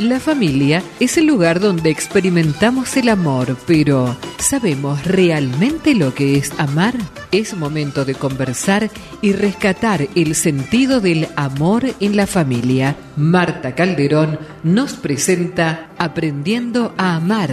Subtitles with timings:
[0.00, 6.58] La familia es el lugar donde experimentamos el amor, pero ¿sabemos realmente lo que es
[6.58, 6.94] amar?
[7.32, 8.88] Es momento de conversar
[9.20, 12.96] y rescatar el sentido del amor en la familia.
[13.16, 17.50] Marta Calderón nos presenta Aprendiendo a Amar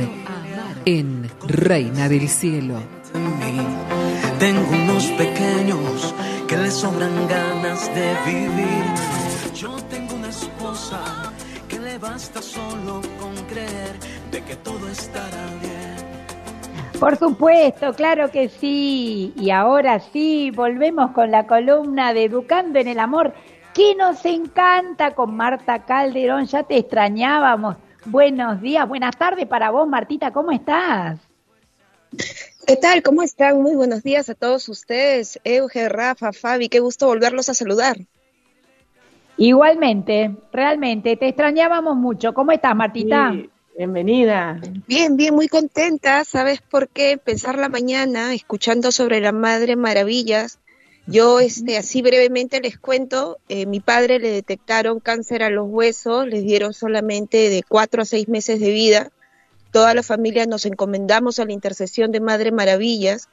[0.86, 2.82] en Reina del Cielo.
[4.39, 6.16] Tengo unos pequeños
[6.48, 10.07] que les sobran ganas de vivir.
[11.97, 13.96] Basta solo con creer
[14.32, 15.78] de que todo estará bien.
[17.00, 19.33] Por supuesto, claro que sí.
[19.36, 23.33] Y ahora sí, volvemos con la columna de Educando en el Amor,
[23.73, 26.47] que nos encanta con Marta Calderón.
[26.47, 27.78] Ya te extrañábamos.
[28.06, 31.20] Buenos días, buenas tardes para vos, Martita, ¿cómo estás?
[32.66, 33.03] ¿Qué tal?
[33.03, 33.61] ¿Cómo están?
[33.61, 35.39] Muy buenos días a todos ustedes.
[35.44, 37.98] Euge, Rafa, Fabi, qué gusto volverlos a saludar.
[39.38, 42.33] Igualmente, realmente, te extrañábamos mucho.
[42.33, 43.34] ¿Cómo estás, Martita?
[43.78, 44.59] bienvenida.
[44.88, 46.23] Bien, bien, muy contenta.
[46.23, 47.20] ¿Sabes por qué?
[47.23, 50.59] Pensar la mañana, escuchando sobre la Madre Maravillas.
[51.06, 56.28] Yo, este, así brevemente les cuento, eh, mi padre le detectaron cáncer a los huesos,
[56.28, 59.12] les dieron solamente de cuatro a seis meses de vida.
[59.72, 63.30] Toda la familia nos encomendamos a la intercesión de Madre Maravillas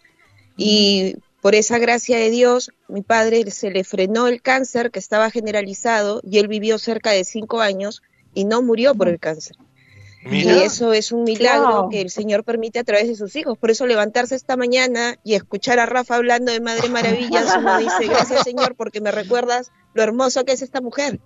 [0.56, 5.30] y por esa gracia de Dios, mi padre se le frenó el cáncer que estaba
[5.30, 8.00] generalizado y él vivió cerca de cinco años
[8.32, 9.58] y no murió por el cáncer.
[10.24, 13.58] Y eso es un milagro que el Señor permite a través de sus hijos.
[13.58, 18.06] Por eso levantarse esta mañana y escuchar a Rafa hablando de Madre Maravillas, uno dice,
[18.08, 21.20] gracias Señor porque me recuerdas lo hermoso que es esta mujer.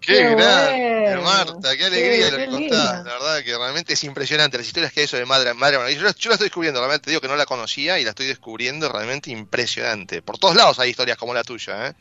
[0.00, 3.04] Qué, grande, Marta, qué alegría lo que contás.
[3.04, 6.00] La verdad que realmente es impresionante las historias que hay eso de Madre, Madre Yo,
[6.00, 9.30] yo, la estoy descubriendo, realmente digo que no la conocía y la estoy descubriendo realmente
[9.30, 10.20] impresionante.
[10.20, 11.94] Por todos lados hay historias como la tuya, ¿eh?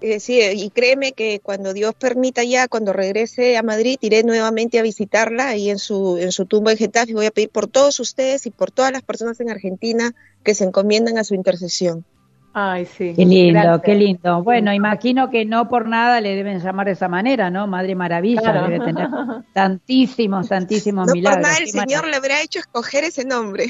[0.00, 0.20] ¿eh?
[0.20, 4.82] sí, y créeme que cuando Dios permita ya, cuando regrese a Madrid, iré nuevamente a
[4.82, 8.00] visitarla ahí en su, en su tumba en Getafe y voy a pedir por todos
[8.00, 12.06] ustedes y por todas las personas en Argentina que se encomiendan a su intercesión.
[12.52, 13.14] Ay, sí.
[13.14, 14.42] Qué lindo, qué lindo.
[14.42, 17.68] Bueno, imagino que no por nada le deben llamar de esa manera, ¿no?
[17.68, 19.08] Madre Maravilla, debe tener
[19.54, 21.42] tantísimos, tantísimos no milagros.
[21.42, 23.66] Por nada el Señor le habrá hecho escoger ese nombre.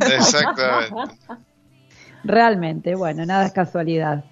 [0.00, 1.14] Exactamente.
[2.24, 4.24] Realmente, bueno, nada es casualidad.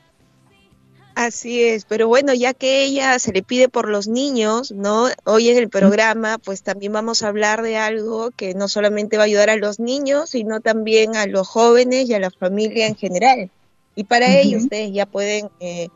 [1.17, 5.09] Así es, pero bueno, ya que ella se le pide por los niños, ¿no?
[5.25, 9.25] Hoy en el programa, pues también vamos a hablar de algo que no solamente va
[9.25, 12.97] a ayudar a los niños, sino también a los jóvenes y a la familia en
[12.97, 13.50] general.
[13.95, 15.89] Y para ello ustedes ya pueden eh,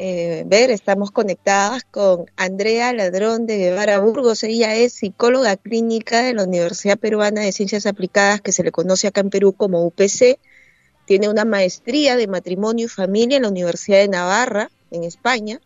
[0.00, 4.44] eh, ver, estamos conectadas con Andrea Ladrón de Guevara Burgos.
[4.44, 9.08] Ella es psicóloga clínica de la Universidad Peruana de Ciencias Aplicadas, que se le conoce
[9.08, 10.38] acá en Perú como UPC.
[11.04, 15.60] Tiene una maestría de matrimonio y familia en la Universidad de Navarra, en España,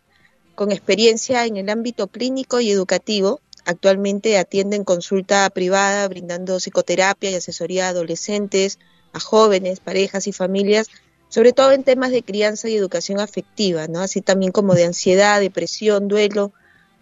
[0.55, 3.39] con experiencia en el ámbito clínico y educativo.
[3.65, 8.79] Actualmente atiende en consulta privada, brindando psicoterapia y asesoría a adolescentes,
[9.11, 10.87] a jóvenes, parejas y familias
[11.33, 14.01] sobre todo en temas de crianza y educación afectiva, ¿no?
[14.01, 16.51] Así también como de ansiedad, depresión, duelo,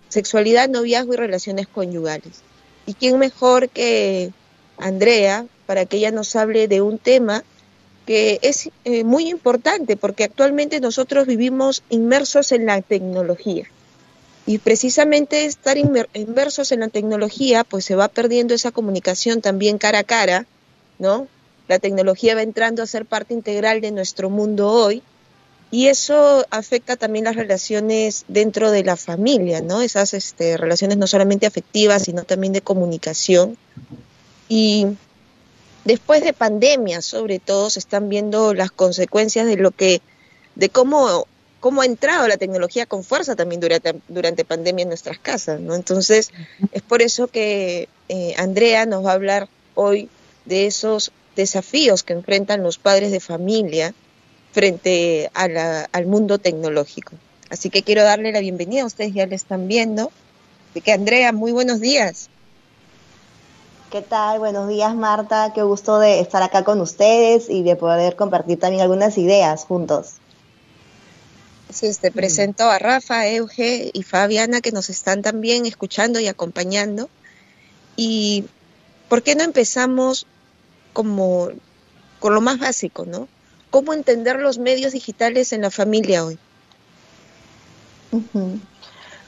[0.07, 2.39] sexualidad, noviazgo y relaciones conyugales.
[2.85, 4.31] ¿Y quién mejor que
[4.77, 7.43] Andrea para que ella nos hable de un tema
[8.05, 13.67] que es eh, muy importante porque actualmente nosotros vivimos inmersos en la tecnología.
[14.45, 19.99] Y precisamente estar inmersos en la tecnología, pues se va perdiendo esa comunicación también cara
[19.99, 20.45] a cara,
[20.99, 21.27] ¿no?
[21.67, 25.03] La tecnología va entrando a ser parte integral de nuestro mundo hoy
[25.71, 29.81] y eso afecta también las relaciones dentro de la familia, ¿no?
[29.81, 33.57] Esas este, relaciones no solamente afectivas, sino también de comunicación.
[34.49, 34.85] Y
[35.85, 40.01] después de pandemia, sobre todo, se están viendo las consecuencias de lo que,
[40.55, 41.25] de cómo,
[41.61, 45.75] cómo ha entrado la tecnología con fuerza también durante, durante pandemia en nuestras casas, ¿no?
[45.75, 46.31] Entonces,
[46.73, 50.09] es por eso que eh, Andrea nos va a hablar hoy
[50.43, 53.93] de esos desafíos que enfrentan los padres de familia
[54.51, 57.13] frente al mundo tecnológico.
[57.49, 60.11] Así que quiero darle la bienvenida, ustedes ya le están viendo.
[60.73, 62.29] De que Andrea, muy buenos días.
[63.91, 64.39] ¿Qué tal?
[64.39, 65.51] Buenos días, Marta.
[65.53, 70.13] Qué gusto de estar acá con ustedes y de poder compartir también algunas ideas juntos.
[71.69, 77.09] Sí, te presento a Rafa, Euge y Fabiana que nos están también escuchando y acompañando.
[77.97, 78.45] ¿Y
[79.09, 80.25] por qué no empezamos
[80.93, 81.49] como
[82.19, 83.27] con lo más básico, ¿no?
[83.69, 86.37] ¿Cómo entender los medios digitales en la familia hoy?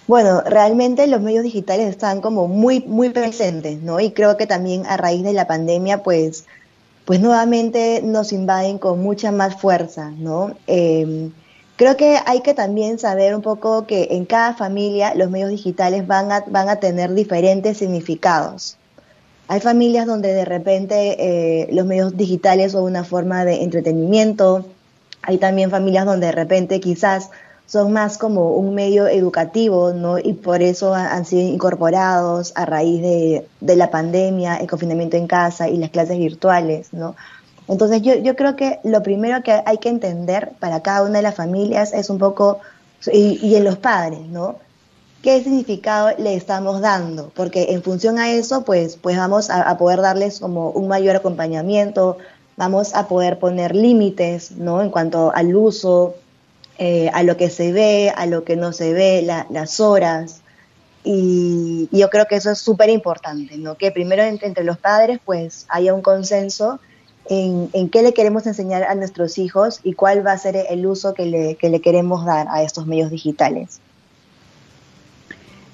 [0.05, 3.99] Bueno, realmente los medios digitales están como muy, muy presentes, ¿no?
[4.01, 6.45] Y creo que también a raíz de la pandemia, pues,
[7.05, 10.57] pues nuevamente nos invaden con mucha más fuerza, ¿no?
[10.67, 11.31] Em,
[11.75, 16.05] Creo que hay que también saber un poco que en cada familia los medios digitales
[16.05, 18.77] van a, van a tener diferentes significados.
[19.53, 24.65] Hay familias donde de repente eh, los medios digitales son una forma de entretenimiento.
[25.21, 27.29] Hay también familias donde de repente quizás
[27.67, 30.17] son más como un medio educativo, ¿no?
[30.17, 35.69] Y por eso han sido incorporados a raíz de, la pandemia, el confinamiento en casa
[35.69, 37.15] y las clases virtuales, ¿no?
[37.67, 41.35] Entonces yo creo que lo primero que hay que entender para cada una de las
[41.35, 42.57] familias es un poco,
[43.05, 44.55] y, en los padres, ¿no?
[45.23, 47.31] ¿Qué significado le estamos dando?
[47.33, 52.17] Porque en función a eso, pues, pues vamos a, poder darles como un mayor acompañamiento,
[52.57, 54.81] vamos a poder poner límites, ¿no?
[54.81, 56.15] En cuanto al uso,
[56.77, 60.41] eh, a lo que se ve, a lo que no se ve, las horas.
[61.05, 63.75] Y, yo creo que eso es súper importante, ¿no?
[63.75, 66.81] Que primero entre, los padres, pues, haya un consenso
[67.29, 71.13] en, qué le queremos enseñar a nuestros hijos y cuál va a ser el uso
[71.13, 73.79] que le, que le queremos dar a estos medios digitales.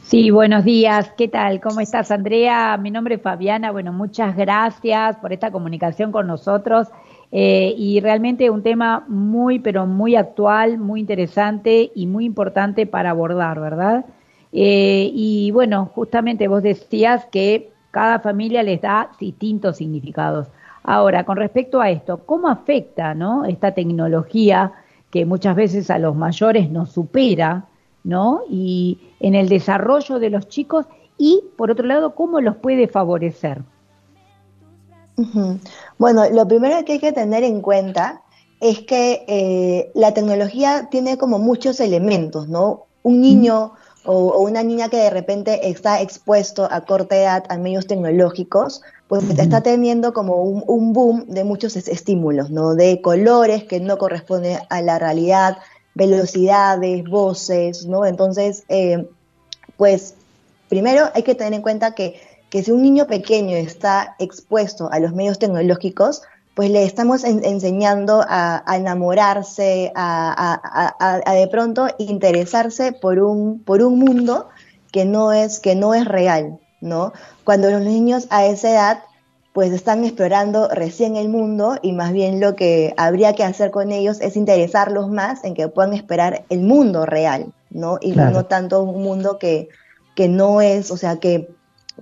[0.10, 1.14] Sí, buenos días.
[1.16, 1.62] ¿Qué tal?
[1.62, 2.76] ¿Cómo estás, Andrea?
[2.78, 3.70] Mi nombre es Fabiana.
[3.72, 6.88] Bueno, muchas gracias por esta comunicación con nosotros.
[7.32, 13.12] Eh, y realmente un tema muy, pero muy actual, muy interesante y muy importante para
[13.12, 14.04] abordar, ¿verdad?
[14.52, 20.48] Eh, y bueno, justamente vos decías que cada familia les da distintos significados.
[20.82, 23.46] Ahora, con respecto a esto, ¿cómo afecta ¿no?
[23.46, 24.72] esta tecnología
[25.12, 27.66] que muchas veces a los mayores nos supera,
[28.04, 28.42] ¿no?
[28.50, 30.86] Y en el desarrollo de los chicos
[31.18, 33.62] y, por otro lado, ¿cómo los puede favorecer?
[35.98, 38.22] Bueno, lo primero que hay que tener en cuenta
[38.62, 42.86] es que eh, la tecnología tiene como muchos elementos, ¿no?
[43.04, 43.74] Un niño
[44.06, 49.24] o, una niña que de repente está expuesto a corta edad a medios tecnológicos, pues
[49.30, 52.76] está teniendo como un, boom de muchos estímulos, ¿no?
[52.76, 55.58] De colores que no corresponden a la realidad,
[55.96, 58.06] velocidades, voces, ¿no?
[58.06, 59.08] Entonces, eh,
[59.78, 60.16] pues
[60.68, 62.20] primero hay que tener en cuenta que,
[62.50, 66.22] que, si un niño pequeño está expuesto a los medios tecnológicos,
[66.54, 70.60] pues le estamos enseñando a, enamorarse, a,
[71.00, 74.50] a, de pronto interesarse por un, por un mundo
[74.92, 77.14] que no es, que no es real, ¿no?
[77.46, 79.04] Cuando los niños a esa edad
[79.60, 83.92] pues están explorando recién el mundo y más bien lo que habría que hacer con
[83.92, 87.98] ellos es interesarlos más en que puedan esperar el mundo real, ¿no?
[88.00, 89.68] Y no tanto un mundo que,
[90.16, 91.50] que no es, o sea, que,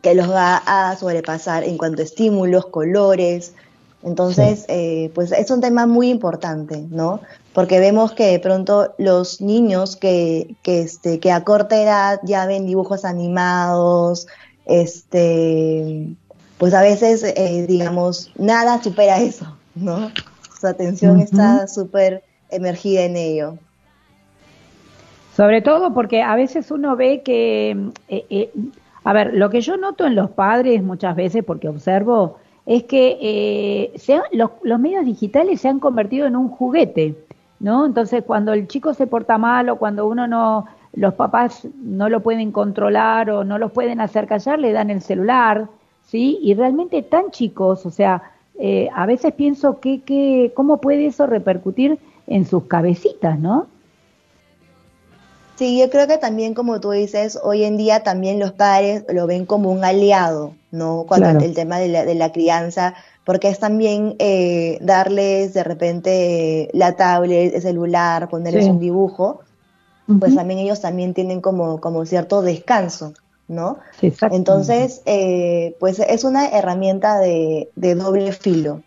[0.04, 3.56] que los va a sobrepasar en cuanto a estímulos, colores.
[4.04, 7.22] Entonces, eh, pues es un tema muy importante, ¿no?
[7.54, 12.46] Porque vemos que de pronto los niños que, que, este, que a corta edad ya
[12.46, 14.28] ven dibujos animados,
[14.68, 16.16] este,
[16.58, 20.12] pues a veces, eh, digamos, nada supera eso, ¿no?
[20.60, 23.58] Su atención está súper emergida en ello.
[25.36, 27.72] Sobre todo porque a veces uno ve que,
[28.08, 28.52] eh, eh,
[29.04, 33.94] a ver, lo que yo noto en los padres muchas veces, porque observo, es que
[34.32, 37.16] los, los medios digitales se han convertido en un juguete,
[37.60, 37.86] ¿no?
[37.86, 42.22] Entonces, cuando el chico se porta mal o cuando uno no, los papás no lo
[42.22, 45.68] pueden controlar o no los pueden hacer callar, le dan el celular,
[46.08, 46.40] ¿sí?
[46.42, 48.24] Y realmente tan chicos, o sea,
[48.60, 53.68] eh, a veces pienso que, que, cómo puede eso repercutir en sus cabecitas, ¿no?
[55.56, 59.26] Sí, yo creo que también, como tú dices, hoy en día también los padres lo
[59.26, 61.06] ven como un aliado, ¿no?
[61.08, 62.94] Cuando el tema de la, de la crianza,
[63.26, 69.42] porque es también eh, darles de repente la tablet, el celular, ponerles un dibujo,
[70.20, 73.14] pues también ellos también tienen como, como cierto descanso,
[73.48, 73.80] ¿no?
[74.02, 78.82] Entonces, eh, pues es una herramienta de, doble filo,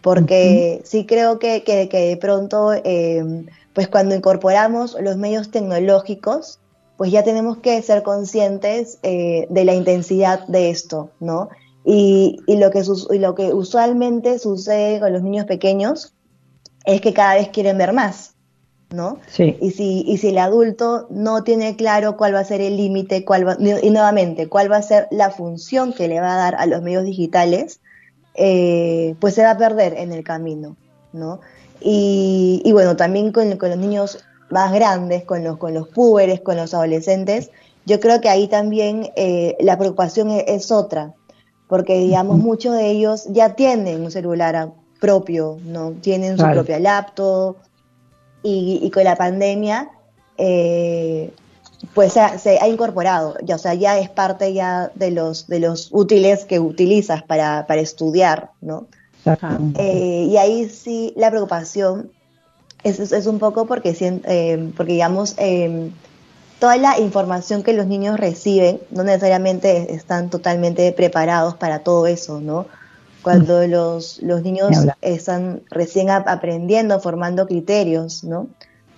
[0.00, 6.58] porque sí creo que, que, de pronto, em, pues cuando incorporamos los medios tecnológicos,
[6.96, 11.48] pues ya tenemos que ser conscientes eh, de la intensidad de esto, ¿no?
[11.84, 16.14] Y, y, lo que y lo que usualmente sucede con los niños pequeños
[16.84, 18.34] es que cada vez quieren ver más,
[18.92, 19.18] ¿no?
[19.26, 19.56] Sí.
[19.60, 23.24] Y si, y si el adulto no tiene claro cuál va a ser el límite,
[23.24, 26.66] cuál y nuevamente, cuál va a ser la función que le va a dar a
[26.66, 27.80] los medios digitales,
[28.34, 30.76] eh, pues se va a perder en el camino,
[31.12, 31.40] ¿no?
[31.84, 36.74] Y, bueno, también con, los niños más grandes, con los, con los púberes, con los
[36.74, 37.50] adolescentes,
[37.84, 41.14] yo creo que ahí también eh, la preocupación es, es, otra,
[41.66, 44.70] porque digamos, muchos de ellos ya tienen un celular
[45.00, 45.90] propio, ¿no?
[46.00, 47.56] Tienen su propia laptop,
[48.42, 49.90] y, con la pandemia,
[50.38, 51.32] eh,
[51.94, 55.88] pues se, ha incorporado, ya, o sea, ya es parte ya de los, de los
[55.92, 58.86] útiles que utilizas para, para estudiar, ¿no?
[59.78, 62.10] Eh, y ahí sí la preocupación
[62.82, 65.90] es, es, un poco porque, eh, porque digamos, eh,
[66.58, 72.40] toda la información que los niños reciben no necesariamente están totalmente preparados para todo eso,
[72.40, 72.66] ¿no?
[73.22, 78.48] Cuando los, los niños están recién aprendiendo, formando criterios, ¿no?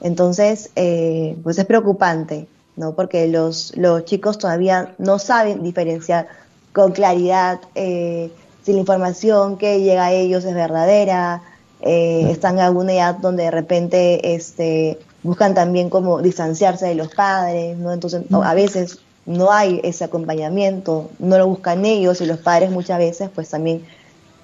[0.01, 2.95] Entonces, eh, pues es preocupante, ¿no?
[2.95, 6.29] Porque los, los chicos todavía no saben diferenciar
[6.73, 8.31] con claridad eh,
[8.65, 11.43] si la información que llega a ellos es verdadera,
[11.83, 17.15] eh, están en alguna edad donde de repente este, buscan también como distanciarse de los
[17.15, 17.93] padres, ¿no?
[17.93, 22.99] Entonces a veces no hay ese acompañamiento, no lo buscan ellos y los padres muchas
[22.99, 23.85] veces pues también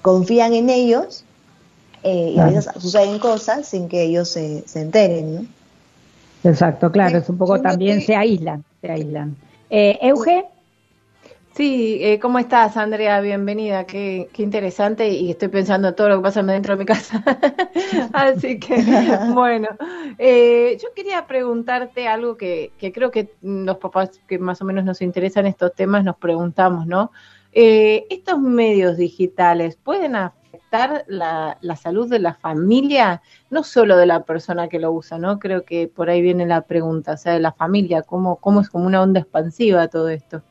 [0.01, 1.23] confían en ellos
[2.03, 5.45] eh, y a veces suceden cosas sin que ellos se, se enteren, ¿no?
[6.43, 9.35] Exacto, claro, es un poco también se aíslan, se aíslan.
[9.69, 10.45] Eh, Euge.
[11.53, 13.19] Sí, eh, ¿cómo estás, Andrea?
[13.19, 16.85] Bienvenida, qué, qué interesante y estoy pensando en todo lo que pasa dentro de mi
[16.85, 17.23] casa.
[18.13, 18.81] Así que,
[19.33, 19.67] bueno,
[20.17, 24.85] eh, yo quería preguntarte algo que, que, creo que los papás que más o menos
[24.85, 27.11] nos interesan estos temas nos preguntamos, ¿no?
[27.53, 34.05] Eh, ¿Estos medios digitales pueden afectar la, la salud de la familia, no solo de
[34.05, 35.39] la persona que lo usa, ¿no?
[35.39, 38.69] Creo que por ahí viene la pregunta, o sea, de la familia, ¿cómo, cómo es
[38.69, 40.43] como una onda expansiva todo esto?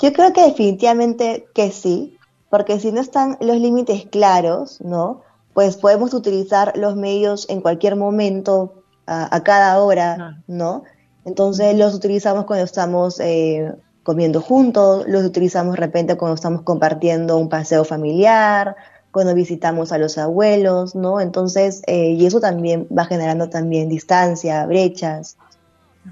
[0.00, 2.18] Yo creo que definitivamente que sí,
[2.50, 5.22] porque si no están los límites claros, ¿no?
[5.54, 10.82] Pues podemos utilizar los medios en cualquier momento, a, cada hora, ¿no?
[11.24, 13.72] Entonces los utilizamos cuando estamos eh,
[14.06, 18.76] comiendo juntos, los utilizamos de repente cuando estamos compartiendo un paseo familiar,
[19.10, 21.20] cuando visitamos a los abuelos, ¿no?
[21.20, 25.36] Entonces, eh, y eso también va generando también distancia, brechas.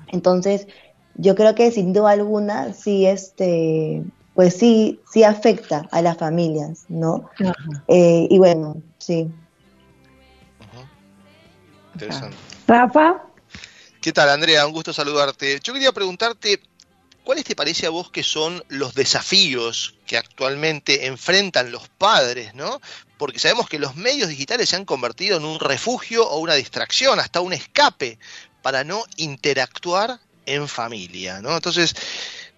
[0.08, 0.66] Entonces,
[1.14, 4.02] yo creo que sin duda alguna sí este
[4.34, 7.30] pues sí sí afecta a las familias no
[7.86, 9.30] eh, y bueno sí.
[11.92, 12.36] Interesante.
[12.66, 13.22] Rafa.
[14.00, 15.60] Qué tal Andrea un gusto saludarte.
[15.62, 16.60] Yo quería preguntarte
[17.24, 22.80] ¿Cuáles te parece a vos que son los desafíos que actualmente enfrentan los padres, ¿no?
[23.16, 27.18] Porque sabemos que los medios digitales se han convertido en un refugio o una distracción,
[27.18, 28.18] hasta un escape
[28.60, 31.54] para no interactuar en familia, ¿no?
[31.54, 31.94] Entonces,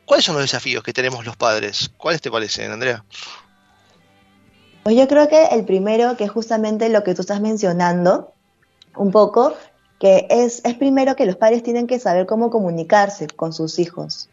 [0.04, 1.90] ¿cuáles son los desafíos que tenemos los padres?
[1.96, 3.04] ¿Cuáles te parecen, Andrea?
[4.82, 8.32] Pues yo creo que el primero, que es justamente lo que tú estás mencionando,
[8.96, 9.56] un poco,
[10.00, 14.28] que es, es primero que los padres tienen que saber cómo comunicarse con sus hijos,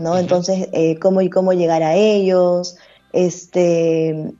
[0.00, 0.18] ¿no?
[0.18, 2.76] Entonces, eh, cómo y cómo llegar a ellos,
[3.12, 4.32] este,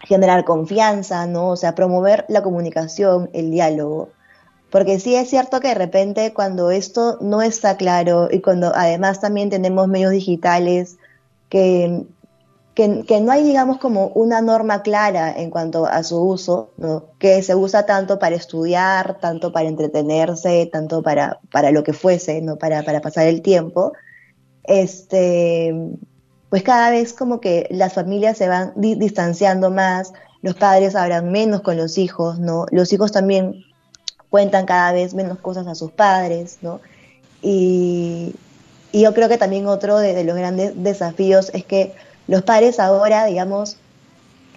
[0.00, 1.50] generar confianza, ¿no?
[1.50, 4.10] O sea, promover la comunicación, el diálogo.
[4.70, 9.20] Porque sí es cierto que de repente cuando esto no está claro y cuando además
[9.20, 10.96] también tenemos medios digitales
[11.48, 12.06] que,
[12.74, 17.04] que, no hay, digamos, como una norma clara en cuanto a su uso, ¿no?
[17.18, 22.40] que se usa tanto para estudiar, tanto para entretenerse, tanto para, para lo que fuese,
[22.40, 22.56] ¿no?
[22.56, 23.92] para, para pasar el tiempo,
[24.64, 25.74] este,
[26.48, 30.12] pues cada vez como que las familias se van distanciando más,
[30.42, 32.66] los padres hablan menos con los hijos, ¿no?
[32.70, 33.64] Los hijos también
[34.30, 36.80] cuentan cada vez menos cosas a sus padres, ¿no?
[37.42, 38.34] Y,
[38.92, 41.94] yo creo que también otro de, los grandes desafíos es que
[42.26, 43.76] los padres ahora, digamos,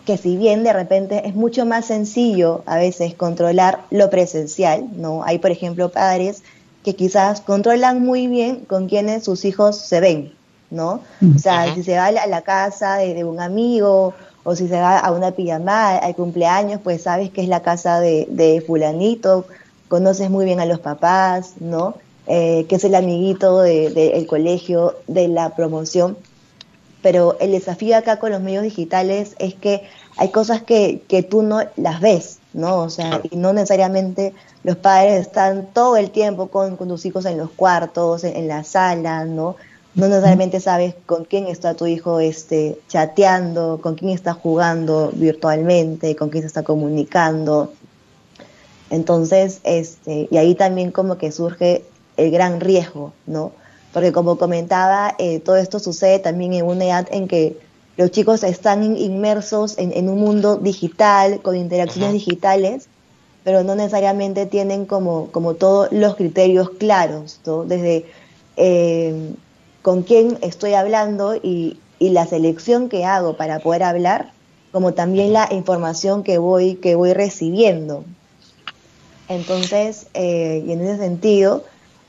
[0.08, 5.24] que si bien de repente es mucho más sencillo a veces controlar lo presencial, ¿no?
[5.24, 6.42] Hay, por ejemplo, padres
[6.84, 10.34] que quizás controlan muy bien con quienes sus hijos se ven,
[10.70, 11.02] ¿no?
[11.36, 14.14] O sea, si se va a la, casa de, un amigo
[14.44, 18.00] o si se va a una pijamada al cumpleaños, pues sabes que es la casa
[18.00, 19.46] de, de fulanito,
[19.88, 21.96] conoces muy bien a los papás, ¿no?
[22.26, 26.18] Eh, que es el amiguito del colegio, de la promoción.
[27.02, 29.84] Pero el desafío acá con los medios digitales es que
[30.16, 32.80] hay cosas que, que tú no las ves, ¿no?
[32.80, 34.34] O sea, y no necesariamente
[34.64, 38.64] los padres están todo el tiempo con, con tus hijos en los cuartos, en, la
[38.64, 39.56] sala, ¿no?
[39.96, 46.16] No necesariamente sabes con quién está tu hijo este, chateando, con quién está jugando virtualmente,
[46.16, 47.74] con quién se está comunicando.
[48.90, 51.84] Entonces, este, y ahí también como que surge
[52.18, 53.52] el gran riesgo, ¿no?
[53.92, 57.58] Porque como comentaba, eh, todo esto sucede también en una edad en que
[57.98, 62.88] los chicos están inmersos en, un mundo digital, con interacciones digitales,
[63.44, 67.66] pero no necesariamente tienen como, como todos los criterios claros, ¿no?
[67.66, 68.06] Desde
[68.58, 69.34] eh,
[69.82, 74.32] con quién estoy hablando y, y la selección que hago para poder hablar,
[74.72, 78.04] como también la información que voy, que voy recibiendo.
[79.30, 81.64] Entonces, eh, y en ese sentido,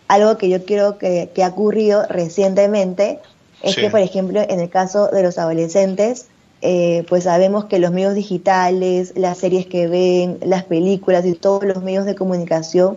[0.08, 3.20] algo que yo quiero que, ha ocurrido recientemente
[3.64, 6.26] es que, por ejemplo, en el caso de los adolescentes,
[6.60, 11.64] eh, pues sabemos que los medios digitales, las series que ven, las películas y todos
[11.64, 12.96] los medios de comunicación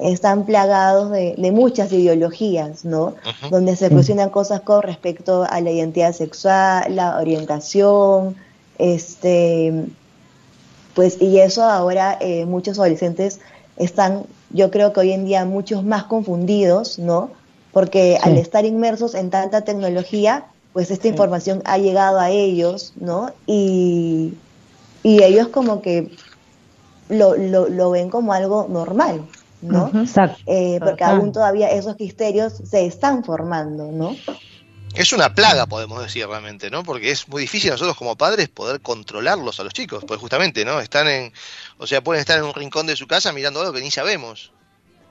[0.00, 3.14] están plagados de, muchas ideologías, ¿no?
[3.50, 8.34] Donde se cuestionan cosas con respecto a la identidad sexual, la orientación,
[8.78, 9.86] este,
[10.94, 13.40] pues, y eso ahora eh, muchos adolescentes
[13.76, 17.30] están, yo creo que hoy en día muchos más confundidos, ¿no?
[17.74, 23.32] Porque al estar inmersos en tanta tecnología, pues esta información ha llegado a ellos, ¿no?
[23.46, 24.34] Y,
[25.02, 26.10] y ellos como que
[27.08, 29.26] lo, lo, lo ven como algo normal,
[29.60, 29.90] ¿no?
[30.46, 34.16] Eh, porque aún todavía esos criterios se están formando, ¿no?
[34.94, 36.84] Es una plaga, podemos decir realmente, ¿no?
[36.84, 40.80] Porque es muy difícil nosotros como padres poder controlarlos a los chicos, pues justamente, ¿no?
[40.80, 41.32] Están en,
[41.78, 44.52] o sea, pueden estar en un rincón de su casa mirando algo que ni sabemos.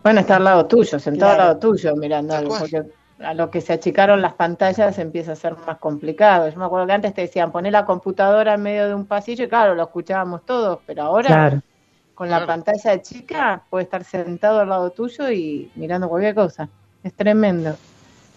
[0.03, 2.83] Bueno, estar al lado tuyo, sentado al lado tuyo mirando algo, porque
[3.19, 6.49] a lo que se achicaron las pantallas empieza a ser más complicado.
[6.49, 9.45] Yo me acuerdo que antes te decían poner la computadora en medio de un pasillo
[9.45, 11.61] y claro, lo escuchábamos todos, pero ahora
[12.15, 16.67] con la pantalla chica puede estar sentado al lado tuyo y mirando cualquier cosa.
[17.01, 17.75] Es tremendo.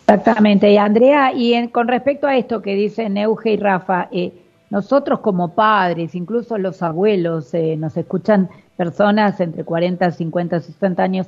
[0.03, 0.71] Exactamente.
[0.71, 4.33] Y Andrea, y con respecto a esto que dicen Euge y Rafa, eh,
[4.71, 11.27] nosotros como padres, incluso los abuelos, eh, nos escuchan personas entre 40, 50, 60 años,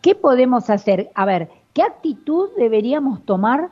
[0.00, 1.10] ¿qué podemos hacer?
[1.14, 3.70] A ver, ¿qué actitud deberíamos tomar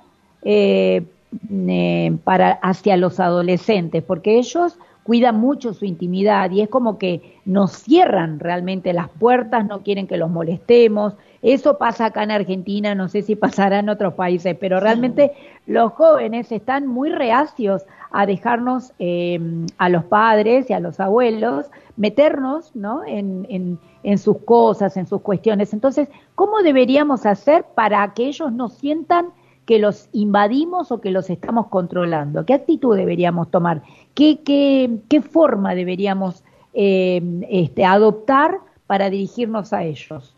[1.50, 4.02] eh, para hacia los adolescentes?
[4.02, 9.66] Porque ellos cuidan mucho su intimidad y es como que nos cierran realmente las puertas,
[9.66, 11.14] no quieren que los molestemos.
[11.40, 15.32] Eso pasa acá en Argentina, no sé si pasará en otros países, pero realmente
[15.66, 19.40] los jóvenes están muy reacios a dejarnos eh,
[19.78, 23.02] a los padres y a los abuelos meternos ¿no?
[23.06, 25.72] en, en, en sus cosas, en sus cuestiones.
[25.72, 29.28] Entonces, ¿cómo deberíamos hacer para que ellos no sientan
[29.68, 32.46] que los invadimos o que los estamos controlando?
[32.46, 33.82] ¿Qué actitud deberíamos tomar?
[34.14, 37.20] ¿Qué, qué, qué forma deberíamos eh,
[37.50, 40.34] este, adoptar para dirigirnos a ellos?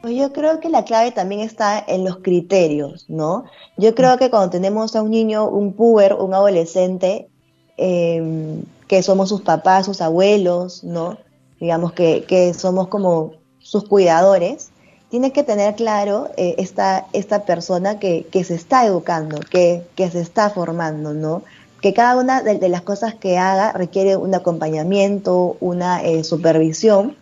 [0.00, 3.44] Pues yo creo que la clave también está en los criterios, ¿no?
[3.76, 7.28] Yo creo que cuando tenemos a un niño, un puber, un adolescente,
[7.76, 11.18] em, que somos sus papás, sus abuelos, ¿no?
[11.60, 14.70] Digamos que, que somos como sus cuidadores,
[15.10, 20.08] tiene que tener claro eh, esta, esta persona que, que, se está educando, que, que,
[20.08, 21.42] se está formando, ¿no?
[21.82, 27.16] Que cada una de, las cosas que haga requiere un acompañamiento, una eh, supervisión,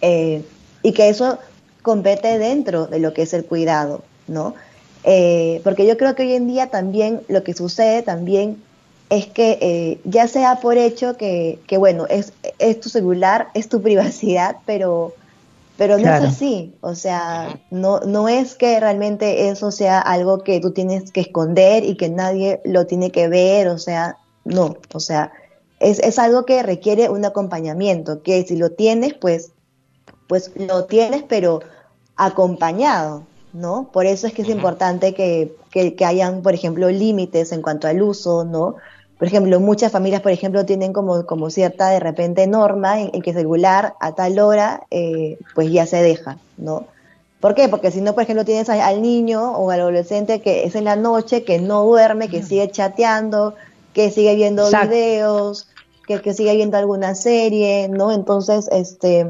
[0.00, 0.42] eh,
[0.82, 1.38] y que eso
[1.82, 4.54] compete dentro de lo que es el cuidado, ¿no?
[5.64, 8.62] porque yo creo que hoy en día también lo que sucede también
[9.10, 13.82] es que ya sea por hecho que, que bueno, es, es tu celular, es tu
[13.82, 15.12] privacidad, pero
[15.82, 20.60] pero no es así, o sea, no, no es que realmente eso sea algo que
[20.60, 25.00] tú tienes que esconder y que nadie lo tiene que ver, o sea, no, o
[25.00, 25.32] sea,
[25.80, 29.50] es, es algo que requiere un acompañamiento, que si lo tienes, pues,
[30.28, 31.62] pues lo tienes, pero
[32.14, 33.90] acompañado, ¿no?
[33.92, 37.88] Por eso es que es importante que, que, que hayan, por ejemplo, límites en cuanto
[37.88, 38.76] al uso, ¿no?
[39.22, 43.32] Por ejemplo, muchas familias, por ejemplo, tienen como, como cierta de repente norma en, que
[43.32, 46.88] celular a tal hora, eh, pues ya se deja, ¿no?
[47.38, 47.68] ¿Por qué?
[47.68, 50.96] Porque si no, por ejemplo, tienes al niño o al adolescente que es en la
[50.96, 53.54] noche, que no duerme, que sigue chateando,
[53.94, 55.68] que sigue viendo videos,
[56.08, 58.10] que, que, sigue viendo alguna serie, ¿no?
[58.10, 59.24] Entonces, este,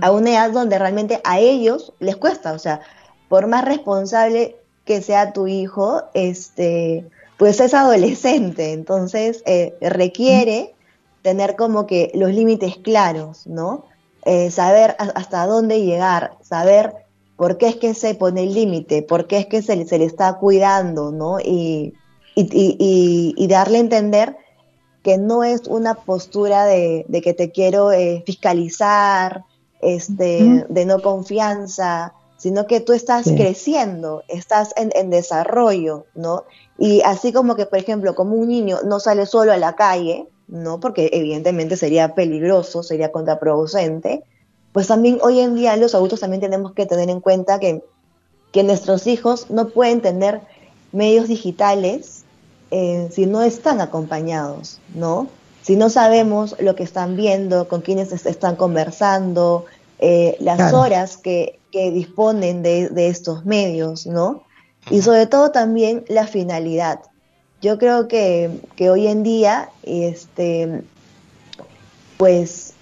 [0.00, 2.80] a una edad donde realmente a ellos les cuesta, o sea,
[3.28, 10.74] por más responsable que sea tu hijo, este, pues es adolescente, entonces eh, requiere
[11.22, 13.84] tener como que los límites claros, ¿no?
[14.24, 16.94] Eh, saber hasta dónde llegar, saber
[17.36, 20.04] por qué es que se pone el límite, por qué es que se, se, le
[20.04, 21.38] está cuidando, ¿no?
[21.38, 21.94] Y,
[22.34, 24.36] y, darle a entender
[25.02, 29.44] que no es una postura de, que te quiero eh, fiscalizar,
[29.80, 36.44] este, de no confianza, sino que tú estás creciendo, estás en, en, desarrollo, ¿no?
[36.78, 40.26] Y así como que, por ejemplo, como un niño no sale solo a la calle,
[40.48, 40.78] ¿no?
[40.78, 44.22] Porque evidentemente sería peligroso, sería contraproducente,
[44.72, 47.82] pues también hoy en día los adultos también tenemos que tener en cuenta que,
[48.52, 50.42] que nuestros hijos no pueden tener
[50.92, 52.24] medios digitales
[52.70, 55.28] eh, si no están acompañados, ¿no?
[55.62, 59.64] Si no sabemos lo que están viendo, con quiénes están conversando,
[59.98, 64.44] eh, las horas que, que disponen de, de, estos medios, ¿no?
[64.90, 67.00] Y sobre todo también la finalidad.
[67.60, 70.84] Yo creo que, hoy en día, este,
[72.16, 72.72] pues,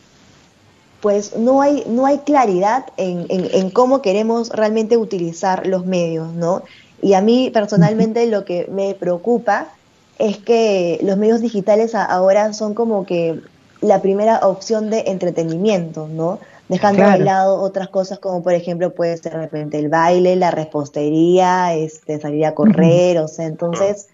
[1.01, 6.63] pues no hay, no hay claridad en, en, cómo queremos realmente utilizar los medios, ¿no?
[7.03, 9.75] Y a mí personalmente lo que me preocupa
[10.21, 13.41] es que los medios digitales ahora son como que
[13.81, 16.39] la primera opción de entretenimiento, ¿no?
[16.69, 20.51] Dejando de lado otras cosas como por ejemplo puede ser de repente el baile, la
[20.51, 24.09] repostería, este, salir a correr, o sea, entonces,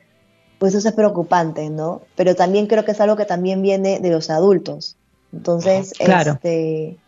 [0.59, 2.03] pues eso es preocupante, ¿no?
[2.17, 4.97] Pero también creo que es algo que también viene de los adultos.
[5.33, 6.99] Entonces, este,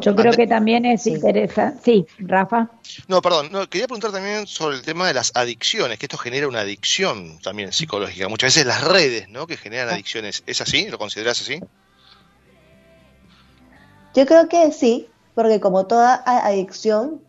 [0.00, 1.80] yo creo que también es interesante.
[1.84, 2.70] Sí, Rafa.
[3.08, 6.46] No, perdón, no, quería preguntar también sobre el tema de las adicciones, que esto genera
[6.46, 8.28] una adicción también psicológica.
[8.28, 9.46] Muchas veces las redes, ¿no?
[9.46, 9.94] Que generan ah.
[9.94, 10.44] adicciones.
[10.46, 10.88] ¿Es así?
[10.88, 11.60] ¿Lo consideras así?
[14.14, 17.20] Yo creo que sí, porque como toda adicción,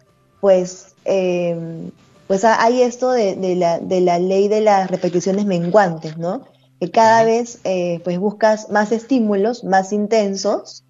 [0.42, 1.92] pues, em,
[2.28, 6.44] pues hay esto de, la, de la ley de las repeticiones menguantes, ¿no?
[6.80, 10.84] Que cada vez eh, pues buscas más estímulos, más intensos,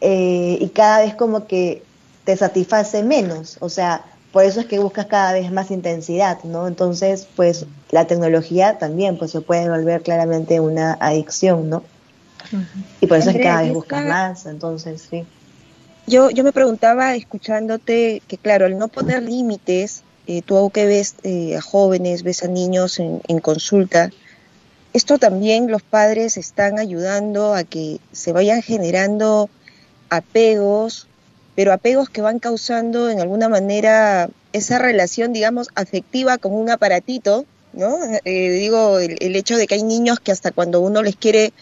[0.00, 1.82] eh, y cada vez como que
[2.24, 6.68] te satisface menos, o sea, por eso es que buscas cada vez más intensidad, ¿no?
[6.68, 11.82] Entonces, pues la tecnología también pues se puede volver claramente una adicción, ¿no?
[13.00, 15.24] Y por eso es que cada vez buscas más, entonces, sí.
[16.06, 21.16] Yo, yo me preguntaba, escuchándote, que claro, al no poner límites, eh, tú que ves
[21.22, 24.10] eh, a jóvenes, ves a niños en, en consulta,
[24.92, 29.48] esto también los padres están ayudando a que se vayan generando
[30.08, 31.06] apegos,
[31.54, 37.44] pero apegos que van causando en alguna manera esa relación, digamos, afectiva con un aparatito,
[37.72, 37.98] ¿no?
[38.24, 41.52] Eh, digo, el, hecho de que hay niños que hasta cuando uno les quiere,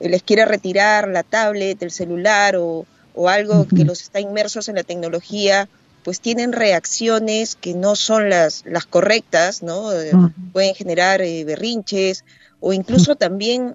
[0.00, 2.86] les quiere retirar la tablet, el celular o,
[3.26, 5.68] algo que los está inmersos en la tecnología,
[6.04, 9.92] pues tienen reacciones que no son las, las correctas, ¿no?
[9.92, 10.12] Eh,
[10.52, 12.24] pueden generar eh, berrinches
[12.60, 13.74] o incluso también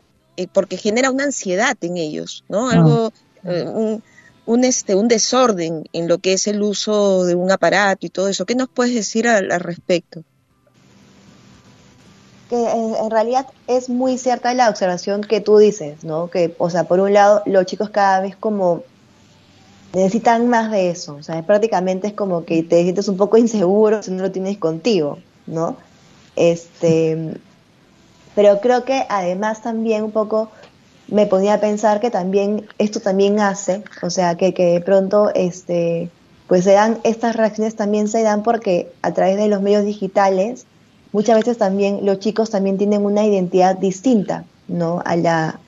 [0.54, 2.70] porque genera una ansiedad en ellos, ¿no?
[2.70, 3.12] Algo,
[3.44, 4.02] un,
[4.46, 8.28] un, este, un desorden en lo que es el uso de un aparato y todo
[8.28, 8.46] eso.
[8.46, 10.24] ¿Qué nos puedes decir al, respecto?
[12.50, 16.30] Que en, realidad es muy cierta la observación que tú dices, ¿no?
[16.30, 18.84] Que, o sea, por un lado, los chicos cada vez como
[19.94, 24.02] necesitan más de eso, o sea, prácticamente es como que te sientes un poco inseguro
[24.02, 25.78] si no lo tienes contigo, ¿no?
[26.36, 27.36] Este,
[28.36, 30.50] pero creo que además también un poco
[31.08, 35.32] me ponía a pensar que también esto también hace, o sea, que, que de pronto
[35.36, 36.10] este,
[36.48, 40.66] pues se dan, estas reacciones también se dan porque a través de los medios digitales
[41.14, 45.02] muchas veces también los chicos también tienen una identidad distinta, ¿no?
[45.06, 45.60] A la,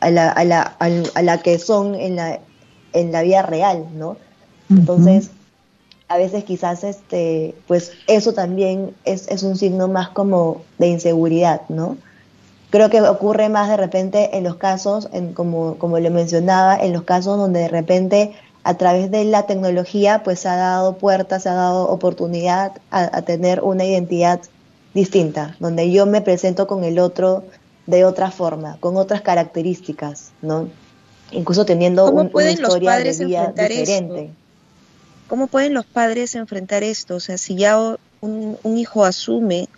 [0.00, 0.76] a la, a la,
[1.14, 2.40] a la que son en la,
[2.92, 4.16] en la vida real, ¿no?
[4.68, 5.30] Entonces,
[6.08, 11.62] a veces quizás este, pues eso también es, es un signo más como de inseguridad,
[11.68, 11.96] ¿no?
[12.70, 16.92] Creo que ocurre más de repente en los casos, en, como, como le mencionaba, en
[16.92, 18.32] los casos donde de repente
[18.64, 23.22] a través de la tecnología pues se ha dado puerta, se ha dado oportunidad a,
[23.22, 24.40] tener una identidad
[24.94, 27.44] distinta, donde yo me presento con el otro
[27.86, 30.68] de otra forma, con otras características, ¿no?
[31.32, 34.30] Incluso teniendo una historia de vida diferente.
[35.28, 37.16] ¿Cómo pueden los padres enfrentar esto?
[37.16, 37.78] O sea, si ya
[38.20, 39.68] un, un hijo asume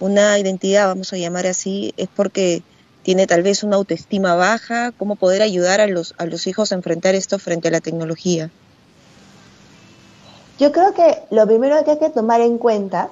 [0.00, 2.62] una identidad, vamos a llamar así, es porque
[3.02, 6.74] tiene tal vez una autoestima baja, cómo poder ayudar a los, a los hijos a
[6.74, 8.50] enfrentar esto frente a la tecnología.
[10.58, 13.10] Yo creo que lo primero que hay que tomar en cuenta,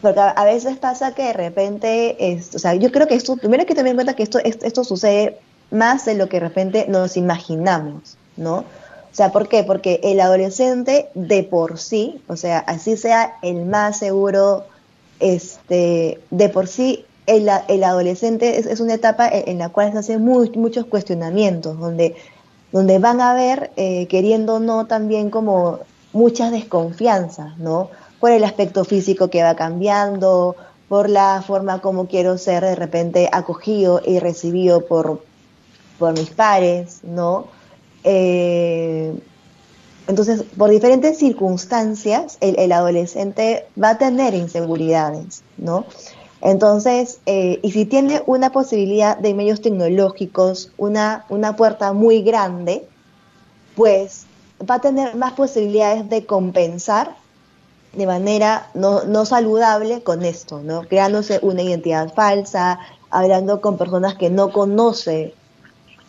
[0.00, 3.66] porque a, veces pasa que de repente, o sea, yo creo que esto, primero hay
[3.66, 5.38] que tener en cuenta que esto, esto sucede
[5.70, 8.58] más de lo que de repente nos imaginamos, ¿no?
[8.58, 9.64] O sea, ¿por qué?
[9.64, 14.64] Porque el adolescente de por sí, o sea, así sea el más seguro
[15.18, 17.48] este, de por sí el,
[17.84, 22.16] adolescente es, una etapa en, la cual se hacen muchos cuestionamientos, donde,
[22.72, 25.80] donde van a ver, eh, queriendo o no, también como
[26.14, 27.90] muchas desconfianzas, ¿no?
[28.20, 30.56] Por el aspecto físico que va cambiando,
[30.88, 35.22] por la forma como quiero ser de repente acogido y recibido por,
[35.98, 37.46] por mis pares, ¿no?
[38.04, 39.12] Eh,
[40.06, 45.84] entonces, por diferentes circunstancias, el, adolescente va a tener inseguridades, ¿no?
[46.40, 52.88] Entonces, eh, y si tiene una posibilidad de medios tecnológicos, una, una puerta muy grande,
[53.74, 54.24] pues
[54.68, 57.14] va a tener más posibilidades de compensar
[57.92, 60.82] de manera no, no saludable con esto, ¿no?
[60.82, 62.78] Creándose una identidad falsa,
[63.10, 65.34] hablando con personas que no conoce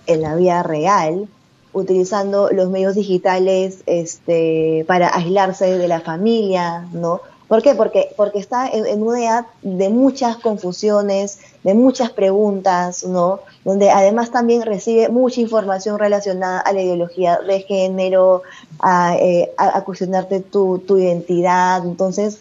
[0.05, 1.27] en la vida real,
[1.71, 7.21] utilizando los medios digitales este, para aislarse de la familia, ¿no?
[7.47, 7.73] ¿Por qué?
[7.73, 13.39] Porque, porque está en, una edad de muchas confusiones, de muchas preguntas, ¿no?
[13.65, 18.43] Donde además también recibe mucha información relacionada a la ideología de género,
[18.79, 19.51] a, eh,
[19.85, 21.85] cuestionarte tu, tu, identidad.
[21.85, 22.39] Entonces,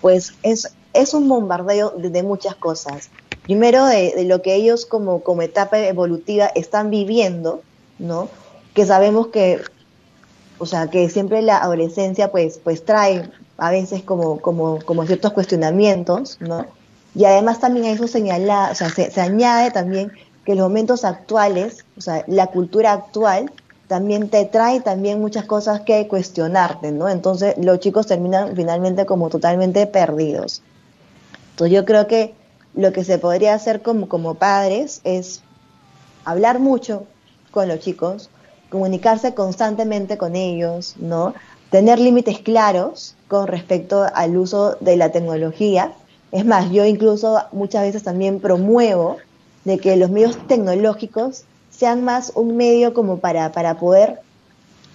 [0.00, 3.10] pues es, es un bombardeo de, muchas cosas.
[3.42, 7.62] primero de, lo que ellos como, como etapa evolutiva están viviendo,
[7.98, 8.28] ¿no?
[8.74, 9.60] Que sabemos que,
[10.58, 15.32] o sea, que siempre la adolescencia pues, pues trae a veces como, como, como ciertos
[15.32, 16.66] cuestionamientos, ¿no?
[17.14, 20.12] Y además también a eso señala, o sea, se, se añade también
[20.44, 23.50] que los momentos actuales, o sea, la cultura actual,
[23.90, 27.08] también te trae también muchas cosas que cuestionarte, ¿no?
[27.08, 30.62] Entonces los chicos terminan finalmente como totalmente perdidos.
[31.50, 32.34] Entonces yo creo que
[32.74, 35.42] lo que se podría hacer como, como padres es
[36.24, 37.04] hablar mucho
[37.50, 38.30] con los chicos,
[38.70, 41.34] comunicarse constantemente con ellos, ¿no?
[41.70, 45.92] Tener límites claros con respecto al uso de la tecnología.
[46.30, 49.16] Es más, yo incluso muchas veces también promuevo
[49.64, 54.20] de que los medios tecnológicos sean más un medio como para, para poder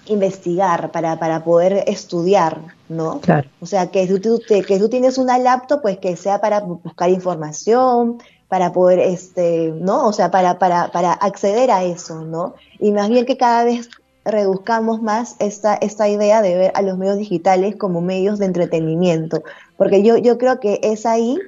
[0.06, 3.20] investigar, para, para poder estudiar, ¿no?
[3.20, 3.48] Claro.
[3.60, 8.18] O sea, que tú, que tú tienes una laptop, pues que sea para buscar información,
[8.48, 10.06] para poder, este, ¿no?
[10.06, 12.54] O sea, para, para, para acceder a eso, ¿no?
[12.78, 13.88] Y más bien que cada vez
[14.24, 19.42] reduzcamos más esta, esta idea de ver a los medios digitales como medios de entretenimiento,
[19.76, 21.38] porque yo, yo creo que es ahí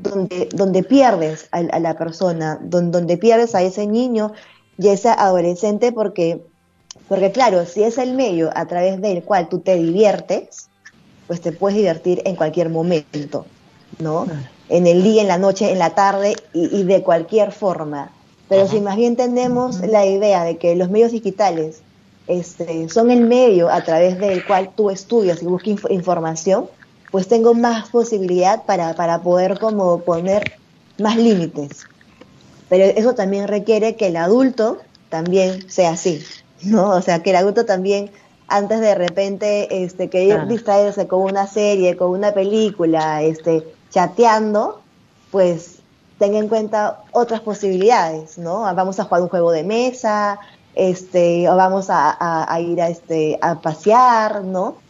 [0.00, 4.32] donde, donde pierdes a, a la persona, donde, donde pierdes a ese niño
[4.78, 6.42] y esa adolescente porque,
[7.08, 10.68] porque claro, si es el medio a través del cual tú te diviertes,
[11.26, 13.46] pues te puedes divertir en cualquier momento,
[13.98, 14.26] ¿no?
[14.68, 18.10] En el día, en la noche, en la tarde y, de cualquier forma.
[18.48, 21.80] Pero si más bien tenemos la idea de que los medios digitales
[22.26, 26.66] este, son el medio a través del cual tú estudias y buscas información,
[27.14, 30.58] pues tengo más posibilidad para, para poder como poner
[30.98, 31.86] más límites,
[32.68, 34.78] pero eso también requiere que el adulto
[35.10, 36.24] también sea así,
[36.64, 36.90] ¿no?
[36.90, 38.10] O sea, que el adulto también,
[38.48, 44.82] antes de repente este, querer distraerse con una serie, con una película, este, chateando,
[45.30, 45.84] pues
[46.18, 48.62] tenga en cuenta otras posibilidades, ¿no?
[48.74, 50.40] Vamos a jugar un juego de mesa,
[50.74, 54.82] este, o vamos a, ir a, este, a pasear, ¿no?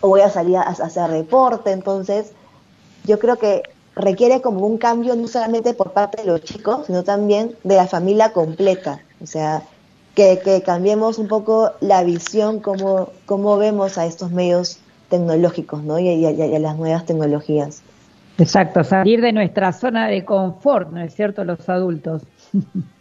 [0.00, 2.32] O voy a salir a hacer deporte, entonces
[3.04, 3.62] yo creo que
[3.96, 7.86] requiere como un cambio no solamente por parte de los chicos, sino también de la
[7.86, 9.00] familia completa.
[9.22, 9.62] O sea,
[10.14, 15.98] que, cambiemos un poco la visión, cómo, cómo vemos a estos medios tecnológicos ¿no?
[15.98, 17.82] y, a, las nuevas tecnologías.
[18.38, 21.44] Exacto, salir de nuestra zona de confort, ¿no es cierto?
[21.44, 22.22] Los adultos.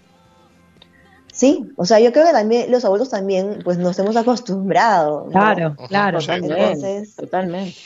[1.40, 5.30] Sí, o sea, yo creo que también los adultos también, pues nos hemos acostumbrado.
[5.32, 7.08] Claro, claro, totalmente.
[7.16, 7.78] totalmente.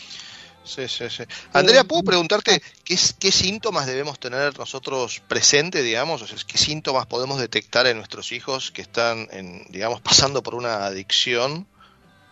[0.64, 1.24] Sí, sí, sí.
[1.52, 6.24] Andrea, ¿puedo preguntarte qué, qué síntomas debemos tener nosotros presentes, digamos?
[6.24, 10.56] O sea, ¿qué síntomas podemos detectar en nuestros hijos que están, en, digamos, pasando por
[10.56, 11.68] una adicción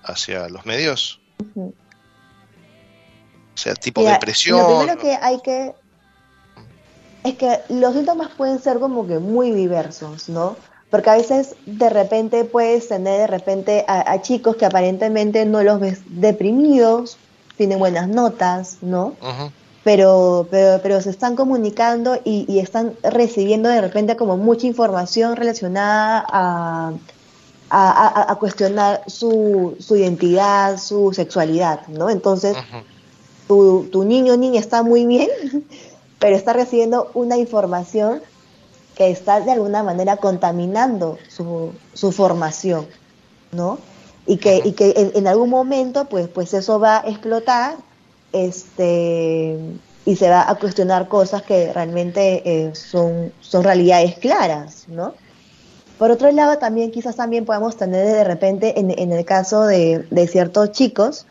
[0.02, 1.22] hacia los medios?
[1.56, 1.72] O
[3.54, 4.58] sea, tipo depresión.
[4.58, 5.76] Lo primero que hay que...
[7.24, 10.58] Es que los síntomas pueden ser como que muy diversos, ¿no?
[10.92, 15.64] Porque a veces de repente puedes tener de repente a, a chicos que aparentemente no
[15.64, 17.18] los ves deprimidos,
[17.62, 19.14] tiene buenas notas, ¿no?
[19.84, 26.26] Pero, pero, pero se están comunicando y, están recibiendo de repente como mucha información relacionada
[26.28, 26.94] a,
[27.70, 32.10] a, cuestionar su, su, identidad, su sexualidad, ¿no?
[32.10, 32.58] Entonces,
[33.48, 35.30] tu, tu niño o niña está muy bien,
[36.20, 38.24] pero está recibiendo una información
[39.02, 42.86] que está de alguna manera contaminando su, su formación,
[43.52, 43.80] ¿no?
[44.28, 47.78] y que, y que en, algún momento pues, pues eso va a explotar
[48.32, 49.58] este,
[50.06, 55.16] y se va a cuestionar cosas que realmente eh, son, son realidades claras, ¿no?
[55.98, 60.06] Por otro lado, también quizás también podemos tener de repente, en, en el caso de,
[60.12, 61.26] de, ciertos chicos,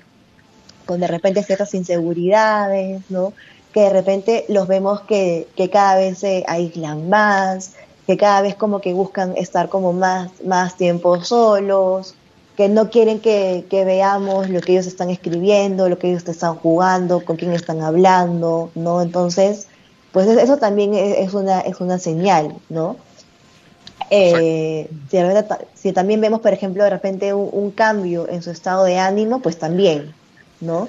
[0.87, 3.33] con de repente ciertas inseguridades, ¿no?
[3.73, 7.75] Que de repente los vemos que, que cada vez se aíslan más,
[8.07, 12.15] que cada vez como que buscan estar como más, más tiempo solos,
[12.61, 17.25] que no quieren que, veamos lo que ellos están escribiendo, lo que ellos están jugando,
[17.25, 19.01] con quién están hablando, ¿no?
[19.01, 19.67] Entonces,
[20.13, 22.97] pues eso también es una, es una señal, ¿no?
[24.11, 24.91] Eh,
[25.75, 29.59] si, también vemos, por ejemplo, de repente un, cambio en su estado de ánimo, pues
[29.59, 30.13] también,
[30.61, 30.87] ¿no?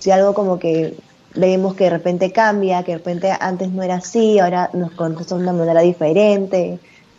[0.00, 0.96] Si algo como que
[1.34, 5.36] vemos que de repente cambia, que de repente antes no era así, ahora nos contesta
[5.36, 6.78] de una manera diferente,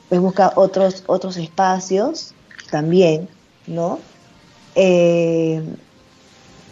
[0.10, 2.34] pues busca otros, otros espacios
[2.72, 3.28] también,
[3.68, 4.00] ¿no?
[4.76, 5.62] Eh,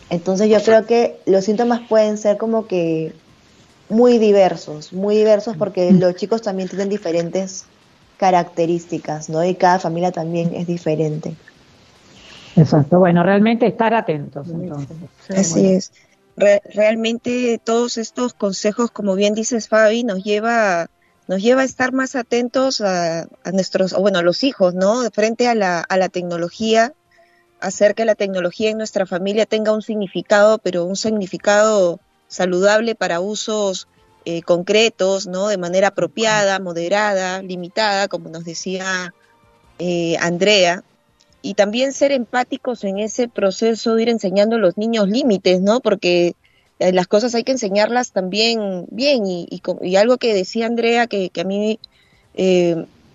[0.10, 3.14] entonces yo creo que los síntomas pueden ser como que
[3.90, 6.00] muy diversos, muy diversos porque mm.
[6.00, 7.66] los chicos también tienen diferentes
[8.18, 9.44] características, ¿no?
[9.44, 11.36] Y cada familia también es diferente.
[12.56, 14.98] Exacto, bueno, realmente estar atentos entonces.
[15.30, 15.92] Así es.
[16.36, 20.90] Realmente todos estos consejos, como bien dices Fabi, nos lleva
[21.28, 25.10] nos lleva a estar más atentos a, nuestros, bueno, a los hijos, ¿no?
[25.12, 26.94] Frente a la, a la tecnología,
[27.62, 33.22] hacer que la tecnología en nuestra familia tenga un significado, pero un significado saludable para
[33.22, 33.88] usos
[34.26, 35.48] eh, concretos, ¿no?
[35.48, 39.14] De manera apropiada, moderada, limitada, como nos decía
[39.80, 40.84] eh, Andrea.
[41.44, 45.80] Y también ser empáticos en ese proceso de ir enseñando a los niños límites, ¿no?
[45.80, 46.36] Porque
[46.80, 49.28] eh, las cosas hay que enseñarlas también bien.
[49.28, 49.48] Y,
[49.82, 51.80] y, algo que decía Andrea, que, que a mí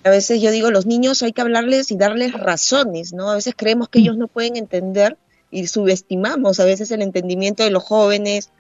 [0.05, 3.31] a veces yo digo, los niños hay que hablarles y darles razones, ¿no?
[3.31, 5.17] A veces creemos que ellos no pueden entender
[5.51, 8.51] y subestimamos a veces el entendimiento de los jóvenes,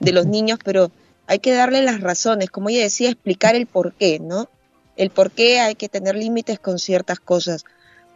[0.00, 0.90] de los niños, pero
[1.26, 4.48] hay que darle las razones, como ella decía, explicar el por qué, ¿no?
[4.96, 7.64] El por qué hay que tener límites con ciertas cosas.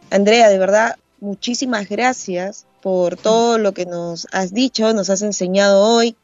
[0.09, 5.81] Andrea, de verdad, muchísimas gracias por todo lo que nos has dicho, nos has enseñado
[5.81, 6.15] hoy,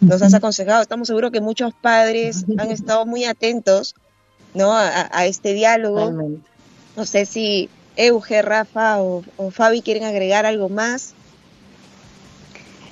[0.00, 0.82] nos has aconsejado.
[0.82, 3.94] Estamos seguros que muchos padres han estado muy atentos
[4.54, 4.72] ¿no?
[4.72, 6.10] a, este diálogo.
[6.96, 11.14] No sé si Euge, Rafa o, Fabi quieren agregar algo más.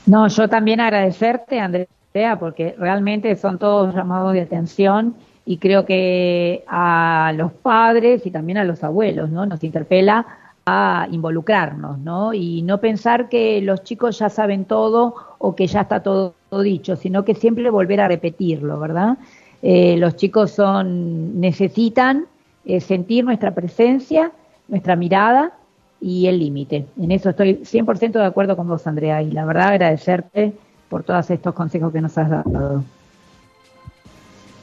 [0.07, 5.15] No, yo también agradecerte, Andrea, porque realmente son todos llamados de atención
[5.47, 9.47] y creo que a los padres y también a los abuelos, ¿no?
[9.47, 10.27] Nos interpela
[10.67, 12.33] a involucrarnos, ¿no?
[12.33, 16.97] Y no pensar que los chicos ya saben todo o que ya está todo dicho,
[16.97, 19.19] sino que siempre volver a repetirlo, ¿verdad?
[19.63, 22.27] Eh, los chicos son, necesitan
[22.65, 24.33] eh, sentir nuestra presencia,
[24.69, 25.53] nuestra mirada
[26.01, 26.87] y el límite.
[26.99, 30.53] En eso estoy 100% de acuerdo con vos, Andrea, y la verdad agradecerte
[30.89, 32.85] por todos estos consejos que nos has dado.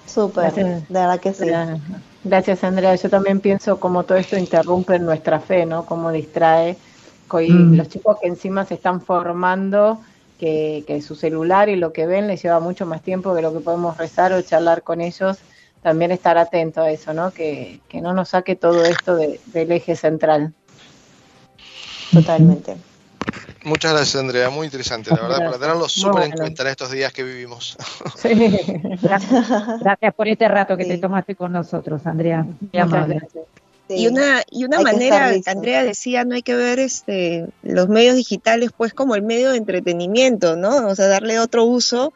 [0.07, 1.45] Súper, de verdad que sí.
[1.45, 1.79] Gracias,
[2.23, 2.95] Andrea.
[2.95, 5.86] Yo también pienso como todo esto interrumpe nuestra fe, ¿no?
[5.86, 6.77] Cómo distrae.
[7.34, 7.75] Mm.
[7.75, 10.01] Los chicos que encima se están formando
[10.38, 13.60] que, su celular y lo que ven les lleva mucho más tiempo que lo que
[13.60, 15.38] podemos rezar o charlar con ellos,
[15.81, 17.31] también estar atento a eso, ¿no?
[17.31, 20.53] Que, no nos saque todo esto del eje central.
[22.12, 22.75] Totalmente.
[23.63, 24.50] Muchas gracias, Andrea.
[24.50, 27.78] Muy interesante, la verdad, para tenerlo súper en cuenta en estos días que vivimos.
[28.15, 28.30] Sí.
[29.02, 32.45] Gracias, por este rato que te tomaste con nosotros, Andrea.
[32.71, 33.24] Gracias.
[33.89, 38.71] Y una, y una manera, Andrea decía, no hay que ver este, los medios digitales
[38.76, 40.88] pues como el medio de entretenimiento, ¿no?
[40.88, 42.13] O sea, darle otro uso.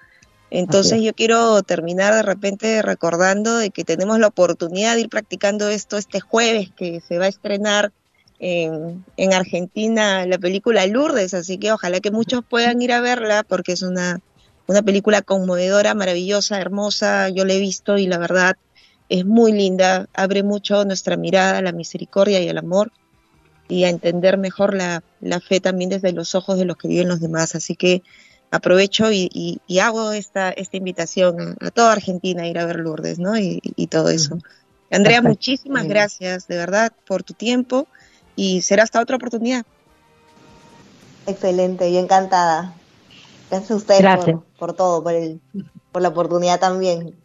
[0.52, 5.70] Entonces yo quiero terminar de repente recordando de que tenemos la oportunidad de ir practicando
[5.70, 7.92] esto este jueves que se va a estrenar
[8.40, 13.44] en, en Argentina la película Lourdes, así que ojalá que muchos puedan ir a verla
[13.44, 14.22] porque es una,
[14.68, 18.56] una película conmovedora, maravillosa, hermosa, yo la he visto y la verdad
[19.10, 22.92] es muy linda, abre mucho nuestra mirada a la misericordia y al amor
[23.68, 25.02] y a entender mejor la,
[25.48, 27.56] fe también desde los ojos de los que viven los demás.
[27.56, 28.04] Así que
[28.52, 33.38] aprovecho y, hago esta, esta invitación a toda Argentina a ir a ver Lourdes, ¿no?
[33.38, 34.40] Y, todo eso.
[34.92, 37.88] Andrea, muchísimas gracias, de verdad, por tu tiempo
[38.36, 39.66] y será hasta otra oportunidad.
[41.28, 42.74] Excelente, y encantada.
[43.50, 45.40] Gracias a ustedes por, por, todo, por, el,
[45.92, 47.16] por la oportunidad también.